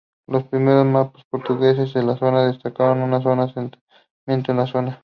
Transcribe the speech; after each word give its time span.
Los 0.27 0.45
primeros 0.45 0.83
mapas 0.87 1.23
portugueses 1.29 1.93
de 1.93 2.01
la 2.01 2.17
zona 2.17 2.47
destacan 2.47 3.03
un 3.03 3.13
asentamiento 3.13 4.51
en 4.51 4.57
la 4.57 4.65
zona. 4.65 4.99